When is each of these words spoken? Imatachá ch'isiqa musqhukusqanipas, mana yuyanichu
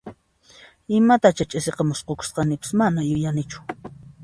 Imatachá 0.99 1.43
ch'isiqa 1.49 1.83
musqhukusqanipas, 1.89 2.71
mana 2.79 2.99
yuyanichu 3.09 3.59